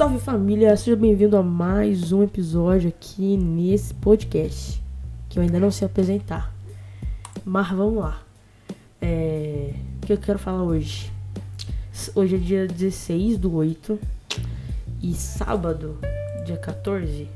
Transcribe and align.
Salve 0.00 0.18
família, 0.18 0.74
seja 0.78 0.96
bem-vindo 0.96 1.36
a 1.36 1.42
mais 1.42 2.10
um 2.10 2.22
episódio 2.22 2.88
aqui 2.88 3.36
nesse 3.36 3.92
podcast 3.92 4.82
que 5.28 5.38
eu 5.38 5.42
ainda 5.42 5.60
não 5.60 5.70
sei 5.70 5.84
apresentar. 5.84 6.54
Mas 7.44 7.68
vamos 7.68 7.96
lá. 7.98 8.22
É... 8.98 9.74
O 10.02 10.06
que 10.06 10.14
eu 10.14 10.16
quero 10.16 10.38
falar 10.38 10.62
hoje? 10.62 11.12
Hoje 12.14 12.36
é 12.36 12.38
dia 12.38 12.66
16 12.66 13.36
do 13.36 13.54
8 13.54 13.98
e 15.02 15.12
sábado, 15.12 15.98
dia 16.46 16.56
14, 16.56 17.28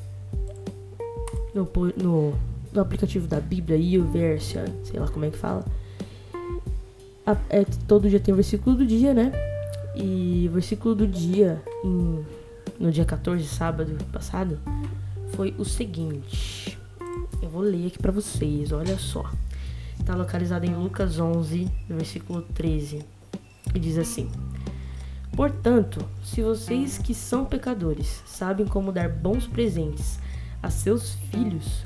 no, 1.55 1.69
no, 2.03 2.35
no 2.73 2.81
aplicativo 2.81 3.29
da 3.29 3.41
Bíblia, 3.41 4.03
Version, 4.03 4.65
sei 4.85 4.99
lá 4.99 5.09
como 5.09 5.27
é 5.27 5.31
que 5.31 5.37
fala. 5.37 5.67
É, 7.51 7.67
todo 7.87 8.09
dia 8.09 8.21
tem 8.21 8.33
o 8.33 8.37
versículo 8.39 8.75
do 8.75 8.87
dia, 8.87 9.13
né? 9.13 9.33
E 9.95 10.47
o 10.49 10.55
versículo 10.55 10.95
do 10.95 11.07
dia, 11.07 11.61
em, 11.85 12.25
no 12.79 12.91
dia 12.91 13.05
14, 13.05 13.45
sábado 13.45 13.97
passado, 14.13 14.59
foi 15.35 15.55
o 15.59 15.65
seguinte. 15.65 16.79
Eu 17.41 17.49
vou 17.49 17.63
ler 17.63 17.87
aqui 17.87 17.99
para 17.99 18.13
vocês, 18.13 18.73
olha 18.73 18.99
só. 18.99 19.31
Está 19.99 20.15
localizado 20.15 20.67
em 20.67 20.75
Lucas 20.75 21.19
11, 21.19 21.71
versículo 21.89 22.43
13. 22.43 23.05
E 23.75 23.79
diz 23.79 23.99
assim: 23.99 24.31
Portanto, 25.37 26.05
se 26.23 26.43
vocês 26.43 26.99
que 26.99 27.15
são 27.15 27.45
pecadores 27.45 28.23
sabem 28.27 28.67
como 28.67 28.93
dar 28.93 29.09
bons 29.09 29.47
presentes 29.47 30.19
a 30.63 30.71
seus 30.71 31.15
filhos, 31.31 31.85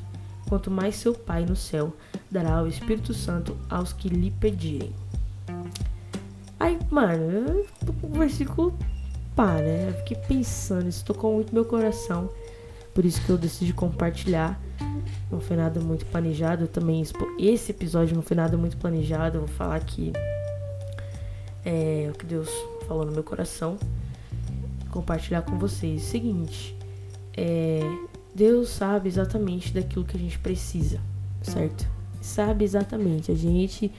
quanto 0.49 0.71
mais 0.71 0.97
seu 0.97 1.15
Pai 1.15 1.45
no 1.45 1.57
céu 1.57 1.95
dará 2.31 2.63
o 2.63 2.67
Espírito 2.67 3.15
Santo 3.15 3.57
aos 3.69 3.93
que 3.93 4.09
lhe 4.09 4.31
pedirem. 4.31 4.93
Aí, 6.61 6.79
mano, 6.91 7.65
o 8.03 8.09
versículo 8.19 8.77
pá, 9.39 9.55
né? 9.55 9.91
Eu 9.91 9.95
fiquei 9.99 10.17
pensando, 10.17 10.89
isso 10.89 11.05
tocou 11.05 11.33
muito 11.33 11.55
meu 11.55 11.65
coração. 11.65 12.29
Por 12.93 13.05
isso 13.05 13.25
que 13.25 13.31
eu 13.31 13.39
decidi 13.39 13.73
compartilhar. 13.73 14.61
Não 15.31 15.41
foi 15.41 15.57
nada 15.57 15.79
muito 15.79 16.05
planejado. 16.07 16.65
Eu 16.65 16.69
também 16.69 17.05
esse 17.39 17.71
episódio 17.71 18.17
não 18.17 18.23
foi 18.23 18.37
nada 18.37 18.57
muito 18.57 18.77
planejado. 18.77 19.37
Eu 19.37 19.43
vou 19.43 19.49
falar 19.49 19.77
aqui 19.77 20.13
é, 21.65 22.11
o 22.13 22.19
que 22.19 22.27
Deus 22.27 22.51
falou 22.89 23.07
no 23.07 23.13
meu 23.13 23.23
coração. 23.23 23.79
Compartilhar 24.91 25.43
com 25.43 25.57
vocês. 25.57 26.03
Seguinte, 26.03 26.77
é, 27.37 27.79
Deus 28.35 28.71
sabe 28.71 29.09
exatamente 29.09 29.73
daquilo 29.73 30.05
que 30.05 30.17
a 30.17 30.21
gente 30.21 30.37
precisa, 30.41 30.99
certo? 31.43 31.87
Sabe 32.21 32.65
exatamente. 32.65 33.31
A 33.31 33.37
gente 33.37 33.93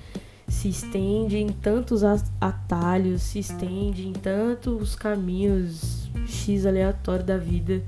se 0.49 0.67
estende 0.67 1.37
em 1.37 1.49
tantos 1.49 2.01
atalhos, 2.41 3.21
se 3.21 3.39
estende 3.39 4.07
em 4.07 4.13
tantos 4.13 4.95
caminhos 4.95 6.09
X 6.27 6.65
aleatório 6.65 7.23
da 7.23 7.37
vida 7.37 7.81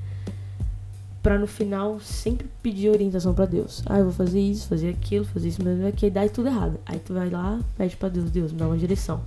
para 1.23 1.37
no 1.37 1.47
final 1.47 1.99
sempre 1.99 2.47
pedir 2.63 2.89
orientação 2.89 3.33
para 3.33 3.45
Deus. 3.45 3.83
Ah, 3.85 3.99
eu 3.99 4.05
vou 4.05 4.13
fazer 4.13 4.39
isso, 4.39 4.67
fazer 4.67 4.89
aquilo, 4.89 5.25
fazer 5.25 5.49
isso, 5.49 5.63
mas 5.63 5.83
aqui 5.85 6.09
dá 6.09 6.27
tudo 6.29 6.47
errado. 6.47 6.79
Aí 6.85 6.99
tu 6.99 7.13
vai 7.13 7.29
lá, 7.29 7.59
pede 7.77 7.95
para 7.95 8.09
Deus, 8.09 8.29
Deus, 8.31 8.51
me 8.51 8.59
dá 8.59 8.67
uma 8.67 8.77
direção. 8.77 9.21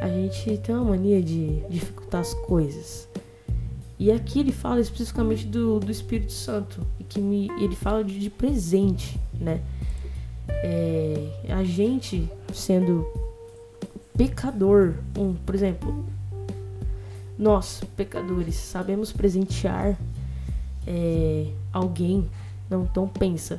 A 0.00 0.08
gente 0.08 0.58
tem 0.58 0.74
uma 0.74 0.84
mania 0.84 1.22
de 1.22 1.62
dificultar 1.70 2.20
as 2.20 2.34
coisas. 2.34 3.08
E 3.98 4.10
aqui 4.10 4.40
ele 4.40 4.52
fala 4.52 4.80
especificamente 4.80 5.46
do, 5.46 5.80
do 5.80 5.90
Espírito 5.90 6.32
Santo, 6.32 6.86
e 7.00 7.04
que 7.04 7.18
me, 7.18 7.50
ele 7.58 7.74
fala 7.74 8.04
de, 8.04 8.18
de 8.18 8.28
presente, 8.28 9.18
né? 9.40 9.62
é, 10.48 10.95
a 11.56 11.64
gente 11.64 12.30
sendo 12.52 13.06
pecador, 14.14 14.96
um, 15.16 15.32
por 15.32 15.54
exemplo, 15.54 16.04
nós, 17.38 17.82
pecadores, 17.96 18.56
sabemos 18.56 19.10
presentear 19.10 19.98
é, 20.86 21.50
alguém, 21.72 22.28
não 22.68 22.84
então 22.84 23.08
pensa. 23.08 23.58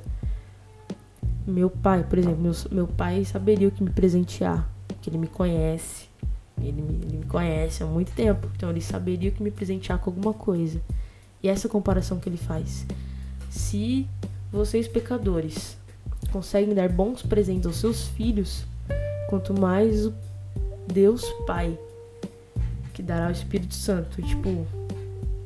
Meu 1.48 1.72
pai, 1.72 2.04
por 2.04 2.20
exemplo, 2.20 2.40
meu, 2.40 2.54
meu 2.70 2.86
pai 2.86 3.26
saberia 3.26 3.68
o 3.68 3.72
que 3.72 3.84
me 3.84 3.90
presentear, 3.90 4.70
que 5.02 5.10
ele 5.10 5.18
me 5.18 5.28
conhece, 5.28 6.08
ele 6.62 6.84
me, 6.84 6.94
ele 7.04 7.18
me 7.18 7.26
conhece 7.26 7.82
há 7.82 7.88
muito 7.88 8.12
tempo, 8.12 8.48
então 8.56 8.70
ele 8.70 8.82
saberia 8.82 9.32
o 9.32 9.34
que 9.34 9.42
me 9.42 9.50
presentear 9.50 9.98
com 9.98 10.12
alguma 10.12 10.36
coisa. 10.36 10.80
E 11.42 11.50
essa 11.50 11.68
comparação 11.68 12.20
que 12.20 12.30
ele 12.30 12.38
faz. 12.38 12.86
Se 13.50 14.08
vocês 14.52 14.88
pecadores 14.88 15.76
conseguem 16.38 16.76
dar 16.76 16.90
bons 16.90 17.24
presentes 17.24 17.66
aos 17.66 17.78
seus 17.78 18.08
filhos, 18.10 18.64
quanto 19.28 19.60
mais 19.60 20.06
o 20.06 20.14
Deus 20.88 21.24
Pai 21.48 21.76
que 22.94 23.02
dará 23.02 23.28
o 23.28 23.32
Espírito 23.32 23.74
Santo. 23.74 24.22
Tipo, 24.22 24.68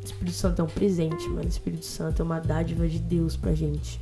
Espírito 0.03 0.35
Santo 0.35 0.61
é 0.61 0.65
um 0.65 0.67
presente, 0.67 1.29
mano. 1.29 1.45
O 1.45 1.47
Espírito 1.47 1.85
Santo 1.85 2.21
é 2.21 2.25
uma 2.25 2.39
dádiva 2.39 2.87
de 2.89 2.99
Deus 2.99 3.37
pra 3.37 3.53
gente. 3.53 4.01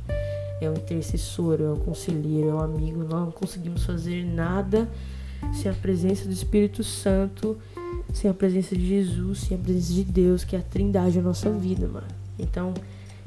É 0.60 0.68
um 0.68 0.74
intercessor, 0.74 1.60
é 1.60 1.70
um 1.70 1.76
conselheiro, 1.76 2.48
é 2.48 2.54
um 2.54 2.60
amigo. 2.60 3.04
Nós 3.04 3.20
não 3.20 3.30
conseguimos 3.30 3.84
fazer 3.84 4.24
nada 4.24 4.88
sem 5.52 5.70
a 5.70 5.74
presença 5.74 6.24
do 6.24 6.32
Espírito 6.32 6.82
Santo, 6.82 7.56
sem 8.12 8.28
a 8.28 8.34
presença 8.34 8.74
de 8.74 8.84
Jesus, 8.84 9.42
sem 9.42 9.56
a 9.56 9.60
presença 9.60 9.92
de 9.92 10.04
Deus, 10.04 10.42
que 10.42 10.56
é 10.56 10.58
a 10.58 10.62
trindade 10.62 11.16
da 11.16 11.22
nossa 11.22 11.50
vida, 11.50 11.86
mano. 11.86 12.08
Então, 12.36 12.74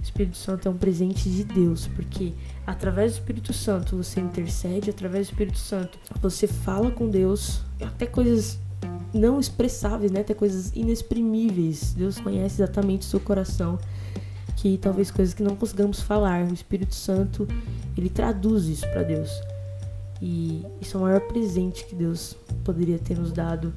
o 0.03 0.05
Espírito 0.05 0.35
Santo 0.35 0.67
é 0.67 0.71
um 0.71 0.75
presente 0.75 1.29
de 1.29 1.45
Deus, 1.45 1.87
porque 1.87 2.33
através 2.67 3.13
do 3.13 3.19
Espírito 3.19 3.53
Santo 3.53 3.95
você 3.95 4.19
intercede, 4.19 4.89
através 4.89 5.27
do 5.27 5.31
Espírito 5.31 5.57
Santo 5.57 5.97
você 6.21 6.45
fala 6.45 6.91
com 6.91 7.09
Deus, 7.09 7.61
até 7.81 8.05
coisas 8.05 8.59
não 9.13 9.39
expressáveis, 9.39 10.11
né? 10.11 10.19
Até 10.19 10.33
coisas 10.33 10.75
inexprimíveis. 10.75 11.93
Deus 11.93 12.19
conhece 12.19 12.61
exatamente 12.61 13.03
o 13.03 13.05
seu 13.05 13.19
coração, 13.21 13.79
que 14.57 14.77
talvez 14.77 15.09
coisas 15.09 15.33
que 15.33 15.41
não 15.41 15.55
consigamos 15.55 16.01
falar. 16.01 16.43
O 16.43 16.53
Espírito 16.53 16.93
Santo, 16.93 17.47
ele 17.97 18.09
traduz 18.09 18.65
isso 18.65 18.85
para 18.89 19.03
Deus. 19.03 19.31
E 20.21 20.65
isso 20.81 20.97
é 20.97 20.99
o 20.99 21.03
maior 21.03 21.21
presente 21.21 21.85
que 21.85 21.95
Deus 21.95 22.35
poderia 22.65 22.99
ter 22.99 23.17
nos 23.17 23.31
dado, 23.31 23.73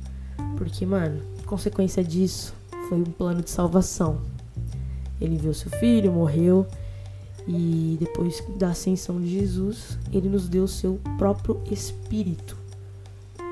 porque, 0.57 0.85
mano, 0.85 1.23
consequência 1.47 2.03
disso 2.03 2.53
foi 2.89 2.99
um 2.99 3.05
plano 3.05 3.43
de 3.43 3.51
salvação. 3.51 4.21
Ele 5.21 5.35
enviou 5.35 5.55
seu 5.55 5.71
filho, 5.71 6.13
morreu 6.13 6.67
e 7.47 7.97
depois 8.01 8.43
da 8.59 8.71
ascensão 8.71 9.21
de 9.21 9.29
Jesus, 9.29 9.97
ele 10.13 10.29
nos 10.29 10.49
deu 10.49 10.67
seu 10.67 10.99
próprio 11.17 11.63
espírito 11.71 12.57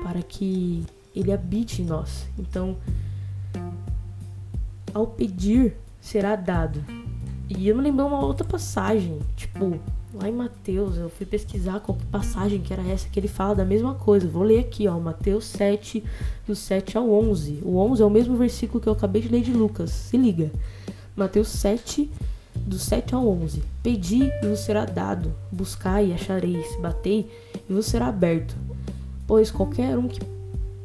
para 0.03 0.21
que 0.21 0.83
ele 1.15 1.31
habite 1.31 1.81
em 1.81 1.85
nós. 1.85 2.27
Então, 2.37 2.75
ao 4.93 5.07
pedir, 5.07 5.77
será 6.01 6.35
dado. 6.35 6.83
E 7.49 7.67
eu 7.67 7.75
me 7.75 7.83
lembro 7.83 8.05
uma 8.05 8.19
outra 8.19 8.45
passagem, 8.45 9.19
tipo, 9.37 9.79
lá 10.13 10.27
em 10.27 10.33
Mateus, 10.33 10.97
eu 10.97 11.09
fui 11.09 11.25
pesquisar 11.25 11.79
qual 11.79 11.97
passagem 12.11 12.59
que 12.59 12.73
era 12.73 12.85
essa 12.87 13.07
que 13.07 13.19
ele 13.19 13.27
fala 13.27 13.55
da 13.55 13.63
mesma 13.63 13.93
coisa. 13.93 14.27
Vou 14.27 14.43
ler 14.43 14.59
aqui, 14.59 14.87
ó, 14.87 14.99
Mateus 14.99 15.45
7, 15.45 16.03
do 16.45 16.55
7 16.55 16.97
ao 16.97 17.09
11. 17.09 17.61
O 17.63 17.77
11 17.77 18.01
é 18.01 18.05
o 18.05 18.09
mesmo 18.09 18.35
versículo 18.35 18.81
que 18.81 18.89
eu 18.89 18.93
acabei 18.93 19.21
de 19.21 19.29
ler 19.29 19.41
de 19.41 19.53
Lucas. 19.53 19.91
Se 19.91 20.17
liga. 20.17 20.51
Mateus 21.15 21.47
7, 21.47 22.11
do 22.55 22.77
7 22.77 23.15
ao 23.15 23.25
11. 23.25 23.63
Pedi 23.81 24.23
e 24.23 24.47
vos 24.47 24.59
será 24.59 24.83
dado, 24.83 25.33
buscai 25.49 26.07
e 26.07 26.13
achareis, 26.13 26.67
batei 26.81 27.31
e 27.69 27.73
vos 27.73 27.85
será 27.85 28.07
aberto. 28.07 28.53
Pois 29.25 29.49
qualquer 29.49 29.97
um 29.97 30.09
que, 30.09 30.19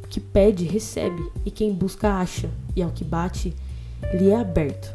que 0.08 0.20
pede, 0.20 0.64
recebe, 0.64 1.20
e 1.44 1.50
quem 1.50 1.72
busca, 1.74 2.12
acha, 2.12 2.48
e 2.76 2.82
ao 2.82 2.90
que 2.90 3.02
bate, 3.02 3.54
lhe 4.14 4.30
é 4.30 4.36
aberto. 4.36 4.94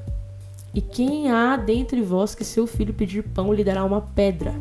E 0.73 0.79
quem 0.79 1.29
há 1.29 1.57
dentre 1.57 2.01
vós 2.01 2.33
que 2.33 2.45
seu 2.45 2.65
filho 2.65 2.93
pedir 2.93 3.21
pão, 3.23 3.53
lhe 3.53 3.63
dará 3.63 3.83
uma 3.83 4.01
pedra, 4.01 4.55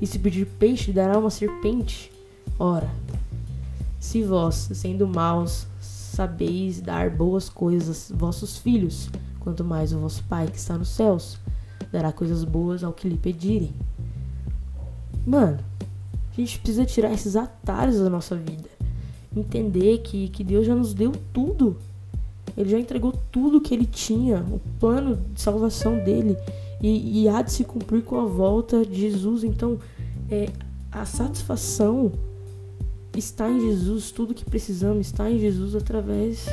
e 0.00 0.06
se 0.06 0.18
pedir 0.18 0.46
peixe, 0.46 0.86
lhe 0.86 0.92
dará 0.94 1.18
uma 1.18 1.30
serpente? 1.30 2.10
Ora, 2.58 2.90
se 4.00 4.22
vós, 4.22 4.70
sendo 4.72 5.06
maus, 5.06 5.66
sabeis 5.80 6.80
dar 6.80 7.10
boas 7.10 7.48
coisas 7.48 8.10
aos 8.10 8.18
vossos 8.18 8.58
filhos, 8.58 9.10
quanto 9.48 9.64
mais 9.64 9.94
o 9.94 9.98
vosso 9.98 10.22
Pai 10.24 10.46
que 10.46 10.58
está 10.58 10.76
nos 10.76 10.88
céus 10.88 11.38
dará 11.90 12.12
coisas 12.12 12.44
boas 12.44 12.84
ao 12.84 12.92
que 12.92 13.08
lhe 13.08 13.16
pedirem. 13.16 13.72
Mano, 15.26 15.58
a 16.30 16.34
gente 16.38 16.58
precisa 16.58 16.84
tirar 16.84 17.10
esses 17.12 17.34
atalhos 17.34 17.98
da 17.98 18.10
nossa 18.10 18.36
vida. 18.36 18.68
Entender 19.34 19.98
que, 19.98 20.28
que 20.28 20.44
Deus 20.44 20.66
já 20.66 20.74
nos 20.74 20.92
deu 20.92 21.12
tudo. 21.32 21.78
Ele 22.54 22.68
já 22.68 22.78
entregou 22.78 23.14
tudo 23.32 23.60
que 23.60 23.72
ele 23.72 23.86
tinha, 23.86 24.44
o 24.50 24.60
plano 24.78 25.16
de 25.32 25.40
salvação 25.40 25.98
dele. 25.98 26.36
E, 26.82 27.22
e 27.22 27.28
há 27.28 27.40
de 27.40 27.50
se 27.50 27.64
cumprir 27.64 28.02
com 28.02 28.20
a 28.20 28.26
volta 28.26 28.84
de 28.84 29.00
Jesus. 29.00 29.44
Então, 29.44 29.78
é, 30.30 30.50
a 30.92 31.06
satisfação 31.06 32.12
está 33.18 33.48
em 33.50 33.60
Jesus, 33.60 34.10
tudo 34.10 34.34
que 34.34 34.44
precisamos 34.44 35.06
está 35.06 35.30
em 35.30 35.38
Jesus 35.38 35.74
através 35.74 36.46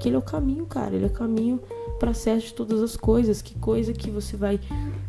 que 0.00 0.08
ele 0.08 0.16
é 0.16 0.18
o 0.18 0.22
caminho, 0.22 0.66
cara, 0.66 0.94
ele 0.94 1.04
é 1.04 1.08
o 1.08 1.12
caminho 1.12 1.60
para 1.98 2.12
acesso 2.12 2.46
de 2.46 2.54
todas 2.54 2.82
as 2.82 2.96
coisas. 2.96 3.42
Que 3.42 3.54
coisa 3.58 3.92
que 3.92 4.10
você 4.10 4.36
vai 4.36 4.60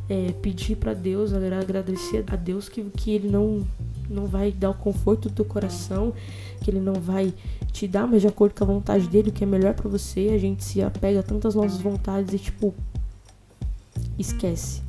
é, 0.10 0.32
pedir 0.42 0.76
para 0.76 0.94
Deus, 0.94 1.34
agradecer 1.34 2.24
a 2.28 2.36
Deus 2.36 2.68
que, 2.68 2.84
que 2.84 3.12
ele 3.12 3.30
não 3.30 3.66
não 4.10 4.26
vai 4.26 4.52
dar 4.52 4.72
o 4.72 4.74
conforto 4.74 5.30
do 5.30 5.36
teu 5.36 5.46
coração, 5.46 6.12
que 6.64 6.72
ele 6.72 6.80
não 6.80 6.96
vai 6.96 7.32
te 7.72 7.88
dar, 7.88 8.08
mas 8.08 8.24
de 8.24 8.28
acordo 8.28 8.56
com 8.56 8.64
a 8.64 8.68
vontade 8.68 9.08
dele, 9.08 9.30
o 9.30 9.32
que 9.32 9.44
é 9.44 9.48
melhor 9.48 9.76
para 9.76 9.88
você. 9.88 10.32
A 10.34 10.38
gente 10.40 10.64
se 10.64 10.82
apega 10.82 11.20
a 11.20 11.24
tantas 11.24 11.54
nossas 11.54 11.80
vontades 11.80 12.34
e 12.34 12.40
tipo 12.40 12.74
esquece 14.18 14.82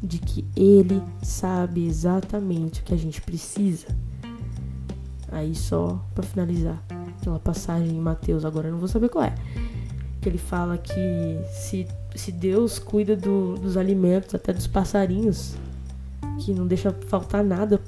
de 0.00 0.18
que 0.18 0.44
ele 0.54 1.02
sabe 1.20 1.84
exatamente 1.84 2.80
o 2.80 2.84
que 2.84 2.94
a 2.94 2.96
gente 2.96 3.20
precisa. 3.20 3.88
Aí 5.30 5.54
só 5.54 6.02
para 6.14 6.24
finalizar, 6.24 6.82
aquela 7.20 7.38
passagem 7.38 7.96
em 7.96 8.00
Mateus, 8.00 8.44
agora 8.44 8.68
eu 8.68 8.72
não 8.72 8.78
vou 8.78 8.88
saber 8.88 9.08
qual 9.08 9.24
é. 9.24 9.34
Que 10.20 10.28
ele 10.28 10.38
fala 10.38 10.76
que 10.76 11.40
se, 11.52 11.86
se 12.14 12.32
Deus 12.32 12.78
cuida 12.78 13.14
do, 13.14 13.54
dos 13.54 13.76
alimentos, 13.76 14.34
até 14.34 14.52
dos 14.52 14.66
passarinhos, 14.66 15.54
que 16.40 16.52
não 16.52 16.66
deixa 16.66 16.92
faltar 17.06 17.44
nada 17.44 17.80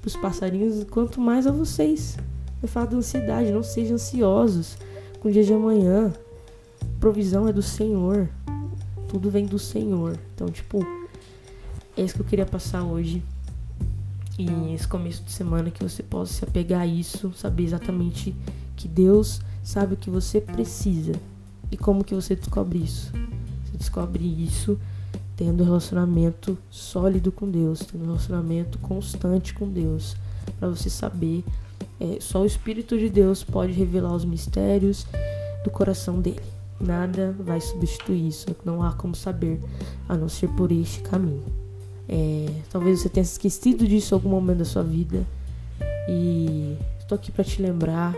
pros 0.00 0.16
passarinhos, 0.16 0.84
quanto 0.84 1.20
mais 1.20 1.46
a 1.46 1.52
vocês. 1.52 2.16
Ele 2.60 2.70
fala 2.70 2.86
da 2.86 2.96
ansiedade, 2.96 3.52
não 3.52 3.62
sejam 3.62 3.94
ansiosos 3.94 4.76
com 5.20 5.28
o 5.28 5.32
dia 5.32 5.44
de 5.44 5.52
amanhã. 5.52 6.12
Provisão 6.98 7.46
é 7.46 7.52
do 7.52 7.62
Senhor. 7.62 8.28
Tudo 9.08 9.30
vem 9.30 9.46
do 9.46 9.58
Senhor. 9.58 10.18
Então, 10.34 10.48
tipo, 10.48 10.84
é 11.96 12.02
isso 12.02 12.14
que 12.14 12.20
eu 12.20 12.26
queria 12.26 12.46
passar 12.46 12.82
hoje. 12.82 13.22
E 14.38 14.72
esse 14.72 14.86
começo 14.86 15.24
de 15.24 15.32
semana 15.32 15.68
que 15.68 15.82
você 15.82 16.00
possa 16.00 16.32
se 16.32 16.44
apegar 16.44 16.82
a 16.82 16.86
isso, 16.86 17.32
saber 17.34 17.64
exatamente 17.64 18.36
que 18.76 18.86
Deus 18.86 19.40
sabe 19.64 19.94
o 19.94 19.96
que 19.96 20.08
você 20.08 20.40
precisa. 20.40 21.12
E 21.72 21.76
como 21.76 22.04
que 22.04 22.14
você 22.14 22.36
descobre 22.36 22.78
isso? 22.78 23.10
Você 23.64 23.76
descobre 23.76 24.24
isso 24.24 24.78
tendo 25.36 25.62
um 25.62 25.66
relacionamento 25.66 26.56
sólido 26.70 27.32
com 27.32 27.50
Deus, 27.50 27.80
tendo 27.80 28.04
um 28.04 28.06
relacionamento 28.06 28.78
constante 28.78 29.52
com 29.54 29.68
Deus, 29.68 30.16
para 30.58 30.68
você 30.68 30.88
saber. 30.88 31.44
É, 32.00 32.18
só 32.20 32.42
o 32.42 32.46
Espírito 32.46 32.96
de 32.96 33.08
Deus 33.08 33.42
pode 33.42 33.72
revelar 33.72 34.14
os 34.14 34.24
mistérios 34.24 35.04
do 35.64 35.70
coração 35.70 36.20
dele. 36.20 36.40
Nada 36.80 37.34
vai 37.40 37.60
substituir 37.60 38.28
isso. 38.28 38.46
Não 38.64 38.82
há 38.84 38.92
como 38.92 39.16
saber 39.16 39.60
a 40.08 40.16
não 40.16 40.28
ser 40.28 40.48
por 40.50 40.70
este 40.70 41.00
caminho. 41.00 41.57
É, 42.08 42.46
talvez 42.70 43.00
você 43.00 43.08
tenha 43.08 43.22
esquecido 43.22 43.86
disso 43.86 44.14
em 44.14 44.16
algum 44.16 44.30
momento 44.30 44.58
da 44.58 44.64
sua 44.64 44.82
vida. 44.82 45.24
E 46.08 46.76
estou 46.98 47.16
aqui 47.16 47.30
para 47.30 47.44
te 47.44 47.60
lembrar, 47.60 48.14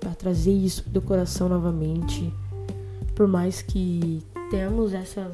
para 0.00 0.14
trazer 0.14 0.52
isso 0.52 0.82
teu 0.90 1.02
coração 1.02 1.48
novamente. 1.48 2.32
Por 3.14 3.28
mais 3.28 3.60
que 3.60 4.22
tenhamos 4.50 4.94
essa 4.94 5.30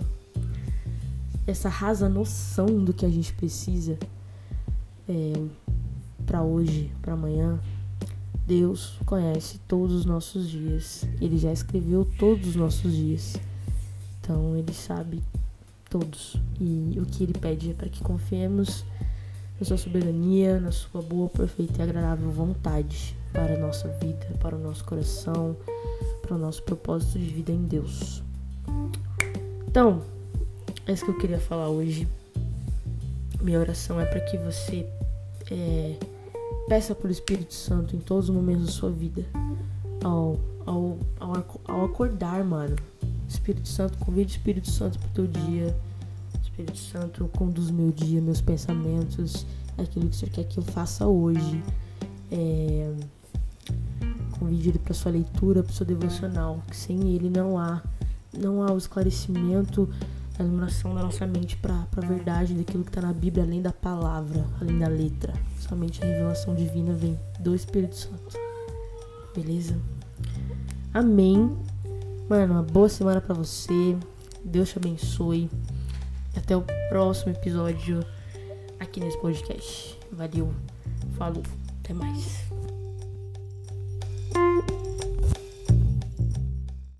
essa 1.46 1.68
rasa 1.68 2.08
noção 2.08 2.66
do 2.66 2.92
que 2.92 3.04
a 3.04 3.08
gente 3.08 3.32
precisa 3.32 3.98
é, 5.08 5.32
para 6.24 6.42
hoje, 6.42 6.90
para 7.02 7.14
amanhã, 7.14 7.60
Deus 8.46 8.98
conhece 9.04 9.58
todos 9.66 9.94
os 9.96 10.04
nossos 10.04 10.48
dias. 10.48 11.04
Ele 11.20 11.36
já 11.36 11.52
escreveu 11.52 12.08
todos 12.18 12.48
os 12.48 12.56
nossos 12.56 12.94
dias. 12.94 13.36
Então 14.20 14.56
ele 14.56 14.72
sabe 14.72 15.20
todos. 15.92 16.36
E 16.58 16.98
o 16.98 17.04
que 17.04 17.22
ele 17.22 17.34
pede 17.34 17.70
é 17.70 17.74
para 17.74 17.88
que 17.88 18.02
confiemos 18.02 18.82
na 19.60 19.66
sua 19.66 19.76
soberania, 19.76 20.58
na 20.58 20.72
sua 20.72 21.02
boa, 21.02 21.28
perfeita 21.28 21.80
e 21.80 21.82
agradável 21.82 22.30
vontade 22.30 23.14
para 23.30 23.54
a 23.54 23.58
nossa 23.58 23.88
vida, 23.88 24.26
para 24.40 24.56
o 24.56 24.58
nosso 24.58 24.82
coração, 24.84 25.54
para 26.22 26.34
o 26.34 26.38
nosso 26.38 26.62
propósito 26.62 27.18
de 27.18 27.26
vida 27.26 27.52
em 27.52 27.64
Deus. 27.64 28.22
Então, 29.68 30.02
é 30.86 30.92
isso 30.92 31.04
que 31.04 31.10
eu 31.10 31.18
queria 31.18 31.38
falar 31.38 31.68
hoje. 31.68 32.08
Minha 33.42 33.60
oração 33.60 34.00
é 34.00 34.06
para 34.06 34.20
que 34.20 34.38
você 34.38 34.86
é, 35.50 35.98
peça 36.68 36.94
pelo 36.94 37.12
Espírito 37.12 37.52
Santo 37.52 37.94
em 37.94 37.98
todos 37.98 38.30
os 38.30 38.34
momentos 38.34 38.66
da 38.66 38.72
sua 38.72 38.90
vida. 38.90 39.24
Ao, 40.02 40.38
ao, 40.64 40.98
ao, 41.20 41.60
ao 41.66 41.84
acordar, 41.84 42.42
mano. 42.44 42.76
Espírito 43.32 43.68
Santo, 43.68 43.98
convide 43.98 44.32
o 44.32 44.36
Espírito 44.36 44.70
Santo 44.70 44.98
pro 44.98 45.08
teu 45.10 45.26
dia. 45.26 45.76
Espírito 46.42 46.78
Santo, 46.78 47.28
conduz 47.36 47.70
meu 47.70 47.90
dia, 47.90 48.20
meus 48.20 48.40
pensamentos, 48.40 49.46
aquilo 49.78 50.08
que 50.08 50.16
você 50.16 50.26
quer 50.26 50.44
que 50.44 50.58
eu 50.58 50.62
faça 50.62 51.06
hoje. 51.06 51.62
É, 52.30 52.94
convide 54.38 54.70
ele 54.70 54.78
para 54.78 54.94
sua 54.94 55.12
leitura, 55.12 55.62
para 55.62 55.72
seu 55.72 55.86
devocional, 55.86 56.62
que 56.68 56.76
sem 56.76 57.14
ele 57.14 57.30
não 57.30 57.58
há 57.58 57.82
não 58.36 58.62
há 58.62 58.72
o 58.72 58.78
esclarecimento, 58.78 59.88
a 60.38 60.42
iluminação 60.42 60.94
da 60.94 61.02
nossa 61.02 61.26
mente 61.26 61.56
para 61.56 61.86
a 61.96 62.00
verdade 62.00 62.54
daquilo 62.54 62.82
que 62.82 62.90
está 62.90 63.02
na 63.02 63.12
Bíblia, 63.12 63.44
além 63.44 63.60
da 63.60 63.72
palavra, 63.72 64.44
além 64.60 64.78
da 64.78 64.88
letra. 64.88 65.34
Somente 65.58 66.02
a 66.02 66.06
revelação 66.06 66.54
divina 66.54 66.94
vem 66.94 67.18
do 67.40 67.54
Espírito 67.54 67.94
Santo. 67.94 68.38
Beleza? 69.34 69.78
Amém. 70.94 71.54
Mano, 72.28 72.54
uma 72.54 72.62
boa 72.62 72.88
semana 72.88 73.20
para 73.20 73.34
você. 73.34 73.96
Deus 74.44 74.70
te 74.70 74.78
abençoe. 74.78 75.50
Até 76.36 76.56
o 76.56 76.64
próximo 76.88 77.32
episódio 77.32 78.00
aqui 78.80 79.00
nesse 79.00 79.20
podcast. 79.20 79.98
Valeu. 80.10 80.52
Falou. 81.16 81.42
Até 81.82 81.92
mais. 81.92 82.71